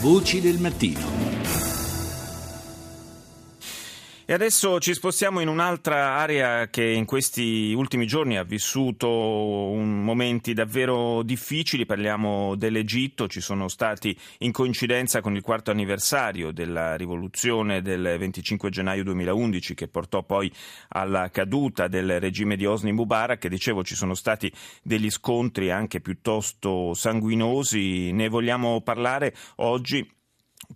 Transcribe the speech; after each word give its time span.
Voci 0.00 0.40
del 0.40 0.58
mattino. 0.58 1.39
E 4.30 4.32
adesso 4.32 4.78
ci 4.78 4.94
spostiamo 4.94 5.40
in 5.40 5.48
un'altra 5.48 6.14
area 6.14 6.68
che 6.68 6.84
in 6.84 7.04
questi 7.04 7.72
ultimi 7.76 8.06
giorni 8.06 8.38
ha 8.38 8.44
vissuto 8.44 9.08
momenti 9.08 10.52
davvero 10.52 11.24
difficili. 11.24 11.84
Parliamo 11.84 12.54
dell'Egitto. 12.54 13.26
Ci 13.26 13.40
sono 13.40 13.66
stati, 13.66 14.16
in 14.38 14.52
coincidenza 14.52 15.20
con 15.20 15.34
il 15.34 15.42
quarto 15.42 15.72
anniversario 15.72 16.52
della 16.52 16.94
rivoluzione 16.94 17.82
del 17.82 18.18
25 18.20 18.70
gennaio 18.70 19.02
2011, 19.02 19.74
che 19.74 19.88
portò 19.88 20.22
poi 20.22 20.48
alla 20.90 21.28
caduta 21.30 21.88
del 21.88 22.20
regime 22.20 22.54
di 22.54 22.66
Osni 22.66 22.92
Mubarak, 22.92 23.48
dicevo 23.48 23.82
ci 23.82 23.96
sono 23.96 24.14
stati 24.14 24.48
degli 24.80 25.10
scontri 25.10 25.72
anche 25.72 26.00
piuttosto 26.00 26.94
sanguinosi. 26.94 28.12
Ne 28.12 28.28
vogliamo 28.28 28.80
parlare 28.80 29.34
oggi 29.56 30.08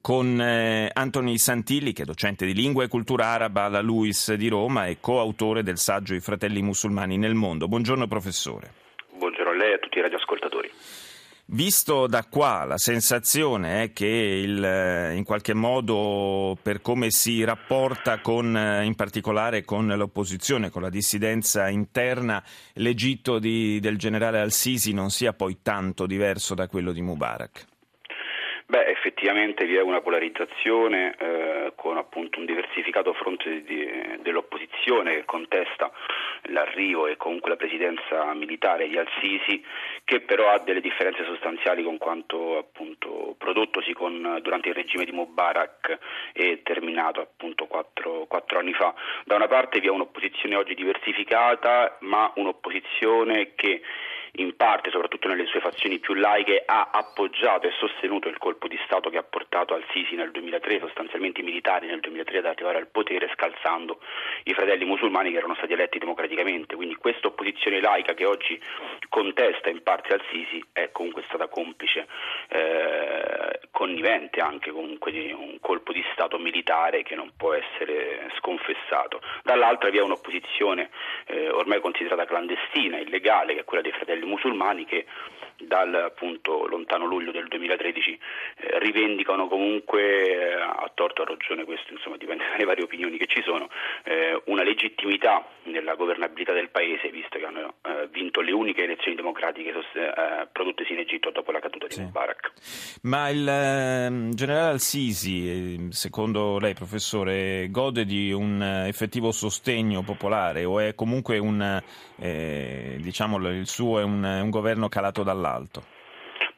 con 0.01 0.41
eh, 0.41 0.91
Anthony 0.93 1.39
Santilli, 1.39 1.93
che 1.93 2.03
è 2.03 2.05
docente 2.05 2.47
di 2.47 2.55
lingua 2.55 2.85
e 2.85 2.89
cultura 2.89 3.27
araba 3.27 3.65
alla 3.65 3.81
LUIS 3.81 4.35
di 4.35 4.49
Roma 4.49 4.87
e 4.87 4.99
coautore 5.01 5.63
del 5.63 5.79
saggio 5.79 6.15
I 6.15 6.21
fratelli 6.21 6.63
musulmani 6.63 7.17
nel 7.17 7.35
mondo. 7.35 7.69
Buongiorno 7.69 8.07
professore. 8.07 8.73
Buongiorno 9.17 9.51
a 9.51 9.55
lei 9.55 9.71
e 9.71 9.75
a 9.75 9.79
tutti 9.79 9.99
i 9.99 10.03
radioascoltatori. 10.03 10.71
Visto 11.47 12.07
da 12.07 12.25
qua 12.25 12.65
la 12.65 12.79
sensazione 12.79 13.83
è 13.83 13.93
che 13.93 14.07
il, 14.07 14.65
eh, 14.65 15.15
in 15.15 15.25
qualche 15.25 15.53
modo 15.53 16.57
per 16.61 16.81
come 16.81 17.11
si 17.11 17.45
rapporta 17.45 18.21
con, 18.21 18.57
eh, 18.57 18.85
in 18.85 18.95
particolare 18.95 19.63
con 19.63 19.87
l'opposizione, 19.87 20.71
con 20.71 20.81
la 20.81 20.89
dissidenza 20.89 21.69
interna, 21.69 22.43
l'Egitto 22.75 23.39
di, 23.39 23.79
del 23.79 23.99
generale 23.99 24.41
Al-Sisi 24.41 24.95
non 24.95 25.11
sia 25.11 25.35
poi 25.35 25.59
tanto 25.61 26.07
diverso 26.07 26.55
da 26.55 26.67
quello 26.67 26.93
di 26.93 27.03
Mubarak. 27.03 27.67
Beh, 28.67 28.87
effettivamente 28.87 29.67
vi 29.67 29.77
è 29.77 29.83
una 29.83 30.01
polarizzazione 30.01 31.15
eh, 31.19 31.73
con 31.77 31.99
appunto 31.99 32.39
un 32.39 32.47
diversificato 32.47 33.13
fronte 33.13 33.63
di, 33.63 33.87
dell'opposizione 34.23 35.17
che 35.17 35.25
contesta 35.27 35.93
l'arrivo 36.49 37.07
e 37.07 37.19
comunque 37.19 37.51
la 37.51 37.57
presidenza 37.57 38.33
militare 38.33 38.89
di 38.89 38.97
Al-Sisi, 38.97 39.63
che 40.05 40.21
però 40.21 40.49
ha 40.49 40.59
delle 40.61 40.81
differenze 40.81 41.25
sostanziali 41.25 41.83
con 41.83 41.99
quanto 41.99 42.57
appunto 42.57 43.35
prodottosi 43.37 43.93
con, 43.93 44.39
durante 44.43 44.71
il 44.71 44.75
regime 44.75 45.05
di 45.05 45.13
Mubarak 45.13 45.99
e 46.33 46.63
terminato 46.63 47.21
appunto 47.21 47.67
quattro, 47.67 48.25
quattro 48.27 48.61
anni 48.61 48.73
fa. 48.73 48.95
Da 49.27 49.35
una 49.35 49.49
parte 49.49 49.79
vi 49.81 49.89
è 49.89 49.91
un'opposizione 49.91 50.57
oggi 50.57 50.75
diversificata, 50.75 51.99
ma 52.01 52.33
un'opposizione 52.37 53.55
che 53.55 53.83
in 54.37 54.57
parte, 54.57 54.91
soprattutto 54.91 55.29
nelle 55.29 55.47
sue 55.47 55.61
fazioni 55.61 55.99
più 55.99 56.15
laiche, 56.15 56.63
ha 56.67 56.91
appoggiato 56.93 57.67
e 57.67 57.73
sostenuto 57.79 58.29
il 58.29 58.39
colpo 58.39 58.67
di 58.69 58.79
Stato 58.85 59.11
che 59.11 59.19
ha 59.19 59.23
portato 59.23 59.75
al 59.75 59.85
Sisi 59.93 60.15
nel 60.15 60.31
2003, 60.31 60.81
sostanzialmente 60.81 61.41
i 61.41 61.45
militari 61.45 61.87
nel 61.87 62.01
2003 62.01 62.39
ad 62.39 62.47
arrivare 62.47 62.79
al 62.79 62.89
potere 62.89 63.31
scalzando 63.33 64.01
i 64.45 64.55
fratelli 64.55 64.85
musulmani 64.85 65.31
che 65.31 65.39
erano 65.39 65.55
stati 65.55 65.73
eletti 65.73 65.99
democraticamente. 65.99 66.75
Quindi 66.75 66.97
questa 66.97 67.29
opposizione 67.29 67.81
laica 67.81 68.15
che 68.15 68.25
oggi 68.25 68.61
contesta 69.09 69.71
in 69.71 69.83
parte 69.83 70.15
al 70.15 70.23
Sisi 70.31 70.65
è 70.73 70.91
comunque 70.91 71.23
stata 71.29 71.47
complice, 71.49 72.07
eh, 72.49 73.61
connivente 73.71 74.41
anche 74.41 74.71
comunque 74.71 75.13
di 75.13 75.33
un 75.33 75.59
colpo 75.61 75.93
di 75.93 76.04
militare 76.45 77.03
che 77.03 77.15
non 77.17 77.31
può 77.37 77.55
essere 77.55 78.31
sconfessato. 78.37 79.21
Dall'altra 79.43 79.89
vi 79.89 79.99
è 79.99 80.03
un'opposizione 80.03 80.91
eh, 81.27 81.49
ormai 81.49 81.81
considerata 81.81 82.27
clandestina, 82.27 82.99
illegale, 82.99 83.55
che 83.55 83.61
è 83.61 83.65
quella 83.65 83.83
dei 83.83 83.93
fratelli 83.93 84.27
musulmani 84.27 84.85
che 84.85 85.07
dal 85.57 85.95
appunto, 85.95 86.67
lontano 86.67 87.07
luglio 87.07 87.31
del 87.31 87.49
2013 87.49 88.19
eh, 88.57 88.79
rivendicano 88.79 89.47
comunque, 89.47 90.31
eh, 90.31 90.55
a 90.55 90.91
torto 90.93 91.23
o 91.23 91.25
a 91.25 91.29
ragione, 91.29 91.65
questo 91.65 91.93
insomma, 91.93 92.17
dipende 92.17 92.45
dalle 92.51 92.65
varie 92.65 92.85
opinioni 92.85 93.17
che 93.17 93.27
ci 93.27 93.43
sono, 93.43 93.69
eh, 94.05 94.41
una 94.47 94.63
legittimità 94.63 95.47
nella 95.65 95.95
governabilità 95.95 96.53
del 96.53 96.71
paese, 96.71 97.11
visto 97.11 97.39
che 97.39 97.47
hanno 97.47 97.75
eh, 97.83 98.09
vinto 98.11 98.41
le 98.41 98.53
uniche 98.53 98.83
elezioni 98.83 99.17
democratiche 99.17 99.71
eh, 99.71 100.49
prodottesi 100.53 100.93
in 100.93 100.99
Egitto 100.99 101.31
dopo 101.31 101.53
la 101.53 101.61
caduta 101.61 101.87
di 101.87 101.95
sì. 101.95 102.01
Mubarak. 102.03 102.53
Ma 103.03 103.29
il 103.31 103.47
ehm, 103.49 104.35
generale 104.35 104.71
Al-Sisi, 104.71 105.89
secondo 105.91 106.59
lei 106.59 106.75
professore, 106.75 107.69
gode 107.71 108.05
di 108.05 108.33
un 108.33 108.63
effettivo 108.87 109.31
sostegno 109.31 110.03
popolare 110.03 110.65
o 110.65 110.81
è 110.81 110.95
comunque 110.95 111.39
un, 111.39 111.83
eh, 112.17 112.97
diciamo, 113.01 113.39
il 113.49 113.67
suo 113.67 114.01
è 114.01 114.03
un, 114.03 114.23
un 114.25 114.51
governo 114.51 114.89
calato 114.89 115.23
dall'alto? 115.23 115.44
dall'alto. 115.45 115.83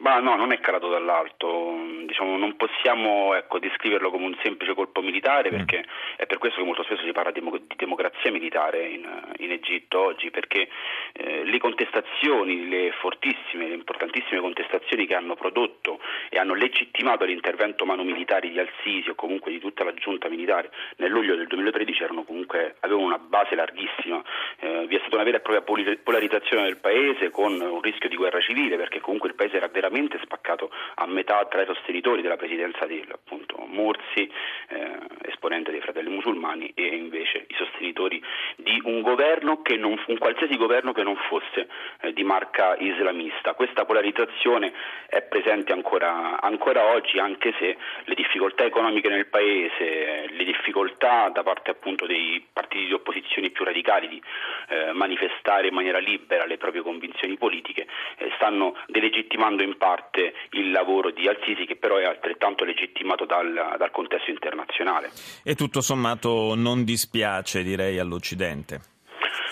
Ma 0.06 0.20
no, 0.20 0.36
non 0.36 0.52
è 0.52 0.60
calato 0.60 0.88
dall'alto, 0.88 1.74
diciamo, 2.06 2.36
non 2.36 2.54
possiamo 2.54 3.34
ecco, 3.34 3.58
descriverlo 3.58 4.08
come 4.12 4.26
un 4.26 4.36
semplice 4.40 4.72
colpo 4.72 5.02
militare 5.02 5.50
mm. 5.50 5.56
perché 5.56 5.78
mm. 5.78 6.14
è 6.18 6.26
per 6.26 6.38
questo 6.38 6.60
che 6.60 6.64
molto 6.64 6.84
spesso 6.84 7.02
si 7.02 7.10
parla 7.10 7.32
di, 7.32 7.42
democrazia 7.74 8.30
militare 8.30 8.86
in, 8.86 9.04
in 9.38 9.50
Egitto 9.50 9.98
oggi, 9.98 10.30
perché 10.30 10.68
eh, 11.12 11.42
le 11.42 11.58
contestazioni, 11.58 12.68
le 12.68 12.92
fortissime, 13.00 13.66
le 13.66 13.74
importantissime 13.74 14.38
contestazioni 14.38 15.08
che 15.08 15.16
hanno 15.16 15.34
prodotto 15.34 15.98
e 16.28 16.38
hanno 16.38 16.54
legittimato 16.54 17.24
l'intervento 17.24 17.84
mano 17.84 18.04
militare 18.04 18.48
di 18.48 18.60
Al-Sisi 18.60 19.10
o 19.10 19.16
comunque 19.16 19.50
di 19.50 19.58
tutta 19.58 19.82
la 19.82 19.92
giunta 19.94 20.28
militare 20.28 20.70
nel 20.98 21.10
luglio 21.10 21.34
del 21.34 21.48
2013 21.48 22.04
erano 22.04 22.22
comunque, 22.22 22.76
avevano 22.78 23.06
una 23.06 23.18
base 23.18 23.56
larghissima, 23.56 24.22
eh, 24.60 24.86
vi 24.86 24.94
è 24.94 25.00
stata 25.00 25.16
una 25.16 25.24
vera 25.24 25.38
e 25.38 25.40
propria 25.40 25.96
polarizzazione 26.00 26.62
del 26.62 26.76
paese 26.76 27.30
con 27.30 27.60
un 27.60 27.80
rischio 27.80 28.08
di 28.08 28.14
guerra 28.14 28.38
civile 28.40 28.76
perché 28.76 29.00
comunque 29.00 29.30
il 29.30 29.34
paese 29.34 29.56
era 29.56 29.66
veramente 29.66 29.94
veramente 29.96 30.18
spaccato 30.22 30.70
a 30.96 31.06
metà 31.06 31.46
tra 31.46 31.62
i 31.62 31.66
sostenitori 31.66 32.20
della 32.20 32.36
presidenza 32.36 32.86
di 32.86 33.04
appunto, 33.10 33.56
Morsi, 33.66 34.30
eh, 34.68 34.98
esponente 35.46 35.70
dei 35.70 35.80
fratelli 35.80 36.10
musulmani, 36.10 36.72
e 36.74 36.86
invece 36.86 37.46
i 37.46 37.54
sostenitori 37.54 38.20
di 38.56 38.80
un 38.84 39.00
governo 39.00 39.62
che 39.62 39.76
non, 39.76 40.00
un 40.06 40.18
qualsiasi 40.18 40.56
governo 40.56 40.92
che 40.92 41.04
non 41.04 41.16
fosse 41.28 41.68
eh, 42.00 42.12
di 42.12 42.24
marca 42.24 42.76
islamista. 42.76 43.54
Questa 43.54 43.84
polarizzazione 43.84 44.72
è 45.06 45.22
presente 45.22 45.72
ancora, 45.72 46.40
ancora 46.40 46.86
oggi, 46.92 47.18
anche 47.18 47.54
se 47.58 47.76
le 48.04 48.14
difficoltà 48.14 48.64
economiche 48.64 49.08
nel 49.08 49.26
paese, 49.26 50.26
le 50.30 50.44
difficoltà 50.44 51.28
da 51.28 51.42
parte 51.42 51.70
appunto 51.70 52.06
dei 52.06 52.44
partiti 52.52 52.86
di 52.86 52.92
opposizione 52.92 53.50
più 53.50 53.64
radicali 53.64 54.08
di 54.08 54.22
eh, 54.68 54.92
manifestare 54.92 55.68
in 55.68 55.74
maniera 55.74 55.98
libera 55.98 56.44
le 56.44 56.56
proprie 56.56 56.82
convinzioni 56.82 57.36
politiche 57.36 57.86
eh, 58.18 58.32
stanno 58.34 58.76
delegittimando 58.86 59.62
in 59.62 59.76
parte 59.76 60.34
il 60.50 60.72
lavoro 60.72 61.10
di 61.10 61.28
Al-Sisi 61.28 61.66
che 61.66 61.76
però 61.76 61.96
è 61.96 62.04
altrettanto 62.04 62.64
legittimato 62.64 63.24
dal, 63.24 63.76
dal 63.78 63.90
contesto 63.90 64.30
internazionale. 64.30 65.10
E 65.42 65.54
tutto 65.54 65.80
sommato 65.80 66.54
non 66.54 66.84
dispiace 66.84 67.62
direi 67.62 67.98
all'Occidente. 67.98 68.80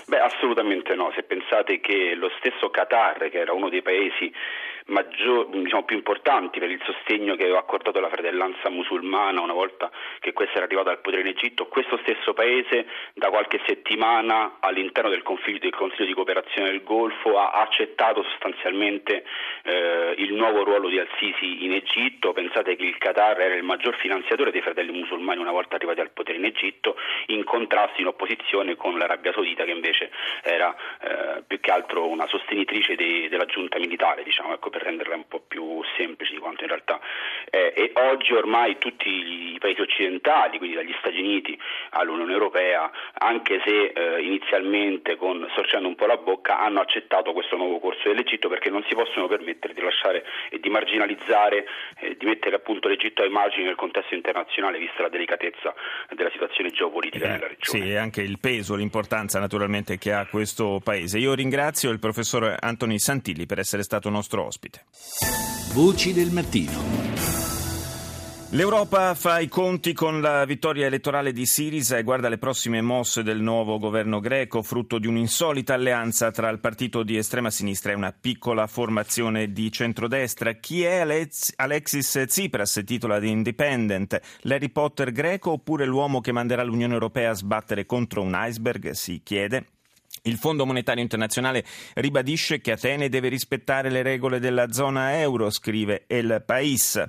Beh, 0.07 0.21
assolutamente 0.21 0.95
no. 0.95 1.11
Se 1.15 1.23
pensate 1.23 1.81
che 1.81 2.15
lo 2.15 2.31
stesso 2.39 2.71
Qatar, 2.71 3.31
che 3.31 3.39
era 3.39 3.53
uno 3.53 3.69
dei 3.69 3.83
paesi 3.83 4.33
maggior, 4.87 5.49
diciamo, 5.49 5.85
più 5.85 5.97
importanti 5.97 6.59
per 6.59 6.71
il 6.71 6.81
sostegno 6.85 7.37
che 7.37 7.45
aveva 7.45 7.59
accordato 7.59 8.01
la 8.01 8.09
fratellanza 8.09 8.69
musulmana 8.69 9.41
una 9.41 9.53
volta 9.53 9.91
che 10.21 10.33
questa 10.33 10.57
era 10.57 10.65
arrivata 10.65 10.91
al 10.91 11.01
potere 11.01 11.23
in 11.23 11.29
Egitto, 11.29 11.67
questo 11.67 11.99
stesso 12.03 12.35
paese 12.35 12.87
da 13.15 13.31
qualche 13.31 13.61
settimana 13.67 14.57
all'interno 14.61 15.11
del 15.11 15.23
Consiglio, 15.23 15.59
del 15.59 15.75
Consiglio 15.75 16.07
di 16.07 16.15
cooperazione 16.15 16.71
del 16.71 16.83
Golfo 16.83 17.39
ha 17.39 17.51
accettato 17.53 18.23
sostanzialmente 18.25 19.25
eh, 19.63 20.15
il 20.19 20.35
nuovo 20.35 20.65
ruolo 20.65 20.89
di 20.89 20.99
Al-Sisi 20.99 21.65
in 21.65 21.73
Egitto, 21.73 22.33
pensate 22.33 22.77
che 22.77 22.85
il 22.85 22.99
Qatar 22.99 23.41
era 23.41 23.55
il 23.55 23.63
maggior 23.63 23.97
finanziatore 23.97 24.51
dei 24.51 24.61
fratelli 24.61 24.93
musulmani 24.93 25.41
una 25.41 25.53
volta 25.53 25.77
arrivati 25.77 26.01
al 26.01 26.11
potere 26.11 26.39
in 26.39 26.45
Egitto, 26.45 26.97
in 27.27 27.45
contrasto, 27.45 28.01
in 28.01 28.09
opposizione 28.09 28.77
con 28.77 28.99
l'Arabia 28.99 29.33
Saudita 29.33 29.65
che 29.65 29.71
invece 29.71 30.11
era 30.43 30.75
eh, 31.01 31.43
più 31.47 31.61
che 31.61 31.71
altro 31.71 32.07
una 32.07 32.27
sostenitrice 32.27 32.95
de, 32.95 33.04
della 33.45 33.47
giunta 33.47 33.79
militare, 33.79 34.23
diciamo, 34.23 34.55
ecco, 34.55 34.71
per 34.71 34.83
renderla 34.83 35.15
un 35.15 35.29
po' 35.29 35.41
più 35.41 35.81
semplice 35.97 36.33
di 36.33 36.39
quanto 36.39 36.63
in 36.63 36.69
realtà 36.69 37.01
è. 37.55 37.73
E 37.77 37.93
oggi 37.95 38.33
ormai 38.33 38.79
tutti 38.79 39.09
i 39.09 39.57
paesi 39.59 39.81
occidentali, 39.81 40.59
quindi 40.59 40.77
dagli 40.77 40.95
Stati 40.99 41.19
Uniti 41.19 41.59
all'Unione 41.91 42.33
Europea, 42.33 42.91
anche 43.15 43.61
se 43.65 43.93
eh, 43.95 44.23
inizialmente 44.23 45.17
con, 45.17 45.47
storcendo 45.53 45.89
un 45.89 45.95
po' 45.95 46.07
la 46.07 46.17
bocca, 46.17 46.59
hanno 46.59 46.81
accettato 46.81 47.33
questo 47.33 47.57
nuovo 47.57 47.79
corso 47.79 48.09
dell'Egitto 48.09 48.49
perché 48.49 48.71
non 48.71 48.85
si 48.89 48.95
possono 48.95 49.29
permettere 49.29 49.75
di 49.75 49.81
lasciare 49.81 50.25
e 50.51 50.59
di 50.59 50.69
marginalizzare, 50.69 51.67
eh, 52.01 52.17
di 52.17 52.27
mettere 52.27 52.57
appunto 52.57 52.89
l'Egitto 52.89 53.23
ai 53.23 53.31
margini 53.31 53.65
nel 53.65 53.77
contesto 53.77 54.15
internazionale, 54.15 54.79
vista 54.79 55.03
la 55.03 55.09
delicatezza 55.09 55.75
della 56.11 56.31
situazione 56.31 56.71
geopolitica 56.71 57.25
eh, 57.25 57.29
nella 57.29 57.49
regione. 57.49 57.85
Sì, 57.85 57.91
e 57.91 57.97
anche 57.97 58.23
il 58.23 58.39
peso, 58.41 58.75
l'importanza 58.75 59.39
naturalmente 59.39 59.99
che 59.99 60.13
ha 60.13 60.27
questo 60.27 60.81
paese. 60.83 61.19
Io 61.19 61.35
ringrazio 61.35 61.91
il 61.91 61.99
professor 61.99 62.57
Anthony 62.59 62.99
Santilli 62.99 63.47
per 63.47 63.59
essere 63.59 63.83
stato 63.83 64.09
nostro 64.11 64.45
ospite 64.45 64.53
ospite. 64.55 64.85
Voci 65.75 66.13
del 66.13 66.31
mattino. 66.31 67.44
L'Europa 68.55 69.15
fa 69.15 69.41
i 69.41 69.49
conti 69.49 69.93
con 69.93 70.21
la 70.21 70.45
vittoria 70.45 70.87
elettorale 70.87 71.33
di 71.33 71.45
Sirisa 71.45 71.99
e 71.99 72.05
guarda 72.05 72.29
le 72.29 72.39
prossime 72.39 72.81
mosse 72.83 73.25
del 73.25 73.41
nuovo 73.41 73.81
governo 73.81 74.21
greco, 74.21 74.63
frutto 74.63 75.01
di 75.01 75.09
un'insolita 75.09 75.75
alleanza 75.75 76.31
tra 76.31 76.51
il 76.51 76.61
partito 76.61 77.03
di 77.03 77.17
estrema 77.17 77.51
sinistra 77.51 77.91
e 77.91 77.97
una 77.97 78.13
piccola 78.13 78.69
formazione 78.69 79.51
di 79.51 79.73
centrodestra. 79.73 80.53
Chi 80.53 80.85
è 80.85 81.05
Alexis 81.57 82.23
Tsipras, 82.27 82.81
titola 82.87 83.19
di 83.19 83.29
Independent? 83.29 84.21
L'Harry 84.43 84.69
Potter 84.69 85.11
greco 85.11 85.51
oppure 85.51 85.85
l'uomo 85.85 86.21
che 86.21 86.31
manderà 86.31 86.63
l'Unione 86.63 86.93
Europea 86.93 87.31
a 87.31 87.35
sbattere 87.35 87.87
contro 87.87 88.23
un 88.23 88.41
iceberg? 88.41 88.91
Si 88.91 89.21
chiede. 89.25 89.67
Il 90.23 90.37
Fondo 90.37 90.65
Monetario 90.65 91.03
Internazionale 91.03 91.65
ribadisce 91.95 92.61
che 92.61 92.71
Atene 92.71 93.09
deve 93.09 93.27
rispettare 93.27 93.91
le 93.91 94.03
regole 94.03 94.39
della 94.39 94.71
zona 94.71 95.19
euro, 95.19 95.51
scrive 95.51 96.05
El 96.07 96.41
País. 96.47 97.05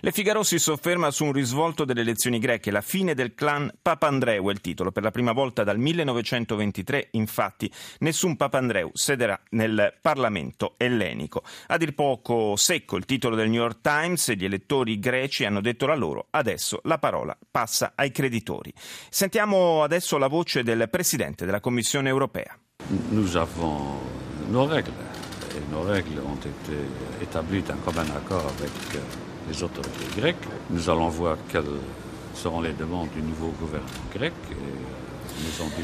Le 0.00 0.12
Figaro 0.12 0.44
si 0.44 0.60
sofferma 0.60 1.10
su 1.10 1.24
un 1.24 1.32
risvolto 1.32 1.84
delle 1.84 2.02
elezioni 2.02 2.38
greche, 2.38 2.70
la 2.70 2.82
fine 2.82 3.14
del 3.14 3.34
clan 3.34 3.68
Papandreou 3.82 4.48
è 4.48 4.52
il 4.52 4.60
titolo. 4.60 4.92
Per 4.92 5.02
la 5.02 5.10
prima 5.10 5.32
volta 5.32 5.64
dal 5.64 5.76
1923, 5.76 7.08
infatti, 7.12 7.68
nessun 7.98 8.36
Papandreou 8.36 8.90
sederà 8.94 9.40
nel 9.50 9.98
Parlamento 10.00 10.74
ellenico. 10.76 11.42
A 11.66 11.76
dir 11.78 11.94
poco 11.94 12.54
secco 12.54 12.96
il 12.96 13.06
titolo 13.06 13.34
del 13.34 13.50
New 13.50 13.60
York 13.60 13.80
Times, 13.80 14.30
gli 14.34 14.44
elettori 14.44 15.00
greci 15.00 15.44
hanno 15.44 15.60
detto 15.60 15.86
la 15.86 15.96
loro, 15.96 16.28
adesso 16.30 16.78
la 16.84 16.98
parola 16.98 17.36
passa 17.50 17.94
ai 17.96 18.12
creditori. 18.12 18.72
Sentiamo 19.10 19.82
adesso 19.82 20.16
la 20.16 20.28
voce 20.28 20.62
del 20.62 20.88
Presidente 20.88 21.44
della 21.44 21.60
Commissione 21.60 22.08
europea. 22.08 22.56
Nous 23.10 23.34
avons 23.34 23.98
nos 24.48 24.70
règles 24.70 24.94
et 25.56 25.72
nos 25.72 25.84
règles 25.84 26.20
ont 26.20 26.38
été 26.38 26.76
établies 27.20 27.64
en 27.68 27.82
commun 27.82 28.08
accord 28.14 28.46
avec 28.46 28.70
les 29.48 29.62
autorités 29.62 30.20
grecques. 30.20 30.36
Nous 30.70 30.90
allons 30.90 31.08
voir 31.08 31.36
quelles 31.50 31.64
seront 32.34 32.60
les 32.60 32.72
demandes 32.72 33.08
du 33.14 33.22
nouveau 33.22 33.52
gouvernement 33.60 33.88
grec. 34.14 34.32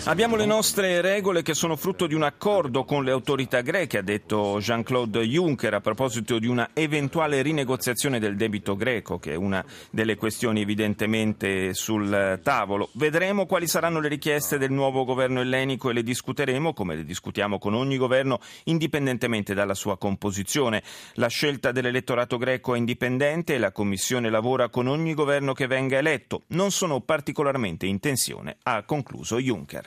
Abbiamo 0.05 0.37
le 0.37 0.47
nostre 0.47 1.01
regole 1.01 1.43
che 1.43 1.55
sono 1.55 1.77
frutto 1.77 2.07
di 2.07 2.15
un 2.15 2.23
accordo 2.23 2.85
con 2.85 3.05
le 3.05 3.11
autorità 3.11 3.61
greche, 3.61 3.99
ha 3.99 4.03
detto 4.03 4.59
Jean-Claude 4.61 5.23
Juncker 5.23 5.75
a 5.75 5.81
proposito 5.81 6.39
di 6.39 6.47
una 6.47 6.71
eventuale 6.73 7.43
rinegoziazione 7.43 8.19
del 8.19 8.37
debito 8.37 8.77
greco, 8.77 9.19
che 9.19 9.33
è 9.33 9.37
una 9.37 9.65
delle 9.91 10.17
questioni 10.17 10.61
evidentemente 10.61 11.75
sul 11.75 12.41
tavolo. 12.43 12.91
Vedremo 12.93 13.47
quali 13.47 13.67
saranno 13.67 14.01
le 14.01 14.09
richieste 14.09 14.59
del 14.59 14.71
nuovo 14.71 15.05
governo 15.05 15.41
ellenico 15.41 15.91
e 15.91 15.93
le 15.93 16.03
discuteremo, 16.03 16.73
come 16.73 16.97
le 16.97 17.05
discutiamo 17.05 17.59
con 17.59 17.75
ogni 17.75 17.97
governo, 17.97 18.41
indipendentemente 18.65 19.55
dalla 19.55 19.75
sua 19.75 19.99
composizione. 19.99 20.83
La 21.15 21.29
scelta 21.29 21.73
dell'elettorato 21.73 22.39
greco 22.39 22.75
è 22.75 22.79
indipendente 22.79 23.55
e 23.55 23.59
la 23.59 23.73
Commissione 23.73 24.31
lavora 24.31 24.69
con 24.69 24.87
ogni 24.87 25.15
governo 25.15 25.53
che 25.53 25.67
venga 25.67 25.99
eletto. 25.99 26.43
Non 26.49 26.71
sono 26.71 27.01
particolarmente 27.01 27.87
in 27.87 28.01
tensione, 28.01 28.57
ha 28.63 28.83
concluso 28.85 29.34
Juncker. 29.41 29.83